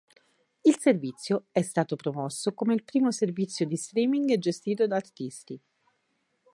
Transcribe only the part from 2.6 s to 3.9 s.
il primo servizio di